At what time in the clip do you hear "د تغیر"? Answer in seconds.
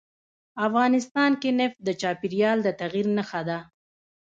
2.63-3.07